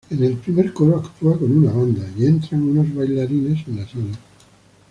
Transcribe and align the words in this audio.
En 0.09 0.23
el 0.23 0.35
primer 0.37 0.73
coro 0.73 0.97
actúa 0.97 1.37
con 1.37 1.55
una 1.55 1.71
banda, 1.71 2.03
entran 2.17 2.63
unos 2.63 2.91
bailarines 2.95 3.59
a 3.67 3.71
la 3.79 3.87
sala. 3.87 4.17